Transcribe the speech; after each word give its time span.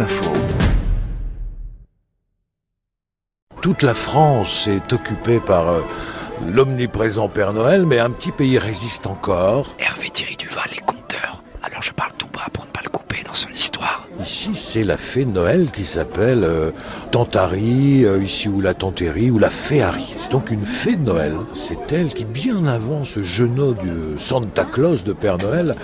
Info. 0.00 0.32
Toute 3.60 3.82
la 3.82 3.94
France 3.94 4.66
est 4.66 4.92
occupée 4.92 5.38
par 5.38 5.68
euh, 5.68 5.82
l'omniprésent 6.48 7.28
Père 7.28 7.52
Noël, 7.52 7.86
mais 7.86 8.00
un 8.00 8.10
petit 8.10 8.32
pays 8.32 8.58
résiste 8.58 9.06
encore. 9.06 9.68
Hervé 9.78 10.10
Thierry 10.10 10.36
Duval 10.36 10.68
est 10.72 10.84
conteur. 10.84 11.44
Alors 11.62 11.82
je 11.82 11.92
parle 11.92 12.12
tout 12.18 12.26
bas 12.26 12.46
pour 12.52 12.64
ne 12.64 12.70
pas 12.70 12.80
le 12.82 12.90
couper 12.90 13.22
dans 13.24 13.34
son 13.34 13.50
histoire. 13.50 13.93
C'est 14.74 14.82
la 14.82 14.96
fée 14.96 15.24
de 15.24 15.30
Noël 15.30 15.70
qui 15.70 15.84
s'appelle 15.84 16.42
euh, 16.42 16.72
Tantari, 17.12 18.04
euh, 18.04 18.20
ici 18.20 18.48
ou 18.48 18.60
la 18.60 18.74
Tantérie, 18.74 19.30
ou 19.30 19.38
la 19.38 19.48
Féarie. 19.48 20.12
C'est 20.16 20.32
donc 20.32 20.50
une 20.50 20.66
fée 20.66 20.96
de 20.96 21.04
Noël. 21.04 21.34
C'est 21.52 21.92
elle 21.92 22.08
qui, 22.12 22.24
bien 22.24 22.66
avant 22.66 23.04
ce 23.04 23.22
genou 23.22 23.74
du 23.74 24.18
Santa 24.18 24.64
Claus 24.64 25.04
de 25.04 25.12
Père 25.12 25.38
Noël, 25.38 25.76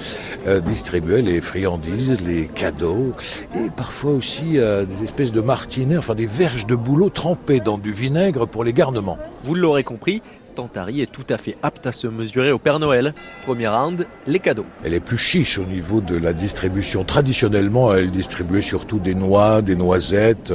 euh, 0.48 0.58
distribuait 0.58 1.22
les 1.22 1.40
friandises, 1.40 2.20
les 2.26 2.46
cadeaux, 2.46 3.12
et 3.54 3.70
parfois 3.76 4.10
aussi 4.10 4.54
des 4.54 5.04
espèces 5.04 5.30
de 5.30 5.40
martinets, 5.40 5.96
enfin 5.96 6.16
des 6.16 6.26
verges 6.26 6.66
de 6.66 6.74
bouleau 6.74 7.10
trempées 7.10 7.60
dans 7.60 7.78
du 7.78 7.92
vinaigre 7.92 8.48
pour 8.48 8.64
les 8.64 8.72
garnements. 8.72 9.18
Vous 9.44 9.54
l'aurez 9.54 9.84
compris, 9.84 10.20
Tantari 10.60 11.00
est 11.00 11.10
tout 11.10 11.24
à 11.30 11.38
fait 11.38 11.56
apte 11.62 11.86
à 11.86 11.92
se 11.92 12.06
mesurer 12.06 12.52
au 12.52 12.58
Père 12.58 12.78
Noël. 12.78 13.14
Premier 13.46 13.66
round, 13.66 14.06
les 14.26 14.40
cadeaux. 14.40 14.66
Elle 14.84 14.92
est 14.92 15.00
plus 15.00 15.16
chiche 15.16 15.58
au 15.58 15.64
niveau 15.64 16.02
de 16.02 16.18
la 16.18 16.34
distribution. 16.34 17.02
Traditionnellement, 17.02 17.94
elle 17.94 18.10
distribuait 18.10 18.60
surtout 18.60 18.98
des 18.98 19.14
noix, 19.14 19.62
des 19.62 19.74
noisettes, 19.74 20.52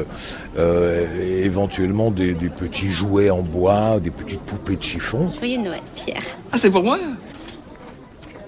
euh, 0.60 1.08
et 1.20 1.44
éventuellement 1.44 2.12
des, 2.12 2.36
des 2.36 2.49
petits 2.49 2.91
jouets 2.91 3.32
en 3.32 3.41
bois, 3.41 3.99
des 3.99 4.12
petites 4.12 4.41
poupées 4.41 4.76
de 4.76 4.84
chiffon. 4.84 5.32
Joyeux 5.40 5.60
Noël, 5.60 5.82
Pierre. 5.96 6.22
Ah, 6.52 6.58
c'est 6.60 6.70
pour 6.70 6.84
moi 6.84 6.99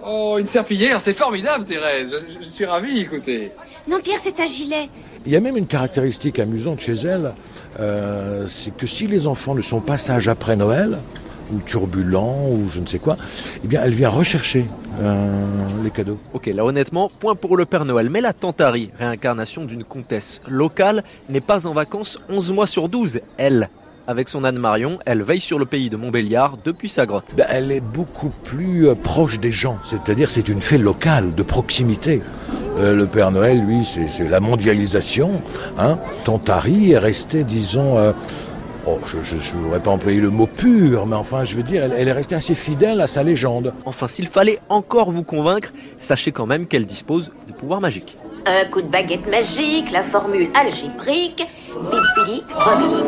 Oh, 0.06 0.38
une 0.40 0.46
serpillière, 0.46 1.02
c'est 1.02 1.14
formidable, 1.16 1.66
Thérèse. 1.66 2.16
Je, 2.30 2.44
je 2.44 2.48
suis 2.48 2.66
ravi, 2.66 3.00
écoutez. 3.00 3.52
Non, 3.90 4.00
Pierre, 4.00 4.20
c'est 4.24 4.40
un 4.40 4.46
gilet. 4.46 4.90
Il 5.26 5.32
y 5.32 5.36
a 5.36 5.42
même 5.42 5.58
une 5.58 5.66
caractéristique 5.66 6.38
amusante 6.38 6.80
chez 6.82 6.94
elle, 6.94 7.34
euh, 7.80 8.46
c'est 8.48 8.78
que 8.78 8.86
si 8.86 9.08
les 9.08 9.26
enfants 9.26 9.56
ne 9.56 9.62
sont 9.62 9.82
pas 9.82 9.98
sages 9.98 10.28
après 10.30 10.56
Noël, 10.56 11.00
ou 11.54 11.60
turbulents, 11.60 12.50
ou 12.50 12.70
je 12.70 12.80
ne 12.80 12.86
sais 12.86 13.00
quoi, 13.00 13.18
eh 13.64 13.68
bien 13.68 13.82
elle 13.84 13.94
vient 13.94 14.10
rechercher 14.10 14.66
euh, 15.02 15.46
les 15.84 15.92
cadeaux. 15.92 16.20
Ok, 16.34 16.48
là 16.48 16.66
honnêtement, 16.66 17.10
point 17.20 17.36
pour 17.36 17.58
le 17.58 17.66
Père 17.66 17.86
Noël. 17.86 18.10
Mais 18.10 18.22
la 18.22 18.34
Tantari, 18.34 18.90
réincarnation 18.98 19.66
d'une 19.66 19.84
comtesse 19.84 20.42
locale, 20.48 21.04
n'est 21.30 21.42
pas 21.42 21.68
en 21.68 21.74
vacances 21.74 22.20
11 22.30 22.54
mois 22.54 22.68
sur 22.68 22.90
12. 22.90 23.20
Elle, 23.38 23.70
avec 24.08 24.30
son 24.30 24.44
Anne 24.44 24.60
Marion, 24.60 25.00
elle 25.06 25.22
veille 25.22 25.42
sur 25.42 25.60
le 25.60 25.66
pays 25.66 25.90
de 25.90 25.98
Montbéliard 25.98 26.58
depuis 26.64 26.90
sa 26.90 27.06
grotte. 27.06 27.34
Ben, 27.38 27.48
elle 27.50 27.72
est 27.72 27.82
beaucoup 27.82 28.32
plus 28.44 28.88
euh, 28.88 28.96
proche 28.96 29.40
des 29.40 29.52
gens, 29.52 29.78
c'est-à-dire 29.84 30.30
c'est 30.30 30.48
une 30.48 30.62
fée 30.62 30.78
locale, 30.78 31.36
de 31.36 31.44
proximité. 31.44 32.22
Euh, 32.78 32.96
le 32.96 33.08
Père 33.08 33.32
Noël, 33.32 33.66
lui, 33.66 33.86
c'est 33.86 34.28
la 34.28 34.40
mondialisation. 34.40 35.42
Hein. 35.78 35.98
Tantari 36.26 36.92
est 36.92 36.98
restée, 36.98 37.44
disons, 37.44 37.98
oh, 38.88 39.00
je 39.06 39.18
ne 39.18 39.62
voudrais 39.62 39.80
pas 39.80 39.92
employer 39.92 40.20
le 40.20 40.30
mot 40.30 40.48
pur, 40.48 41.06
mais 41.06 41.16
enfin, 41.16 41.44
je 41.44 41.56
veux 41.56 41.64
dire, 41.64 41.84
elle, 41.84 41.94
elle 41.98 42.08
est 42.08 42.14
restée 42.14 42.36
assez 42.36 42.56
fidèle 42.56 43.02
à 43.02 43.08
sa 43.08 43.24
légende. 43.24 43.74
Enfin, 43.86 44.08
s'il 44.08 44.28
fallait 44.28 44.60
encore 44.70 45.12
vous 45.12 45.24
convaincre, 45.24 45.74
sachez 45.98 46.32
quand 46.32 46.46
même 46.46 46.68
qu'elle 46.68 46.86
dispose 46.86 47.32
de 47.48 47.54
pouvoirs 47.54 47.82
magiques. 47.82 48.18
Un 48.46 48.66
coup 48.66 48.82
de 48.82 48.88
baguette 48.88 49.30
magique, 49.30 49.92
la 49.92 50.04
formule 50.04 50.50
algébrique, 50.54 51.46
bipili, 51.76 52.44
bobili. 52.66 53.04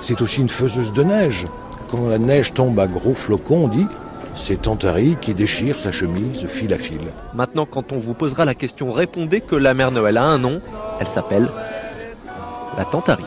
C'est 0.00 0.22
aussi 0.22 0.40
une 0.40 0.48
faiseuse 0.48 0.92
de 0.92 1.02
neige. 1.02 1.44
Quand 1.90 2.08
la 2.08 2.18
neige 2.18 2.54
tombe 2.54 2.80
à 2.80 2.86
gros 2.86 3.14
flocons, 3.14 3.64
on 3.64 3.68
dit, 3.68 3.86
c'est 4.34 4.62
Tantari 4.62 5.18
qui 5.20 5.34
déchire 5.34 5.78
sa 5.78 5.92
chemise 5.92 6.46
fil 6.46 6.72
à 6.72 6.78
fil. 6.78 7.00
Maintenant, 7.34 7.66
quand 7.66 7.92
on 7.92 7.98
vous 7.98 8.14
posera 8.14 8.46
la 8.46 8.54
question, 8.54 8.92
répondez 8.92 9.42
que 9.42 9.56
la 9.56 9.74
Mère 9.74 9.90
Noël 9.90 10.16
a 10.16 10.24
un 10.24 10.38
nom. 10.38 10.62
Elle 11.00 11.08
s'appelle 11.08 11.48
la 12.78 12.86
Tantari. 12.86 13.24